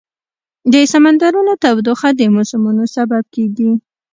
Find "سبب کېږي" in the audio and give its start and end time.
2.95-3.71